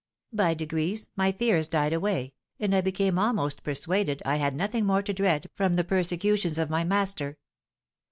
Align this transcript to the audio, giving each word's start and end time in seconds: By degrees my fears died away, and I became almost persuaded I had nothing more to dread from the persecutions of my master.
By 0.33 0.55
degrees 0.55 1.09
my 1.15 1.31
fears 1.31 1.67
died 1.67 1.93
away, 1.93 2.33
and 2.59 2.73
I 2.73 2.81
became 2.81 3.19
almost 3.19 3.61
persuaded 3.61 4.23
I 4.25 4.37
had 4.37 4.55
nothing 4.55 4.83
more 4.83 5.03
to 5.03 5.13
dread 5.13 5.47
from 5.53 5.75
the 5.75 5.83
persecutions 5.83 6.57
of 6.57 6.71
my 6.71 6.83
master. 6.83 7.37